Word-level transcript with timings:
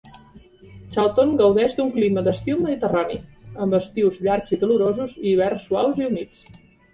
Charlton 0.93 1.33
gaudeix 1.41 1.75
d'un 1.79 1.91
clima 1.97 2.23
d'estil 2.27 2.57
mediterrani, 2.67 3.19
amb 3.67 3.77
estius 3.81 4.19
llargs 4.29 4.57
i 4.59 4.61
calorosos 4.65 5.15
i 5.21 5.23
hiverns 5.35 5.69
suaus 5.69 6.03
i 6.05 6.09
humits. 6.09 6.51